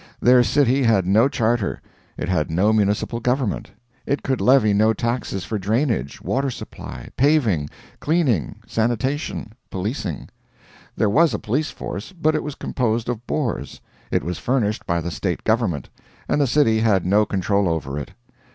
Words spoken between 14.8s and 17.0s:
by the State Government, and the city